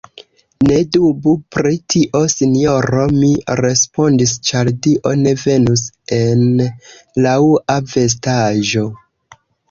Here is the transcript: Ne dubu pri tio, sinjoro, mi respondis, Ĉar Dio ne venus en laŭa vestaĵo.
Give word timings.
Ne 0.67 0.75
dubu 0.93 1.31
pri 1.55 1.71
tio, 1.93 2.21
sinjoro, 2.35 3.03
mi 3.17 3.27
respondis, 3.59 4.33
Ĉar 4.49 4.71
Dio 4.85 5.11
ne 5.19 5.33
venus 5.41 5.83
en 6.17 6.41
laŭa 7.27 7.77
vestaĵo. 7.93 8.83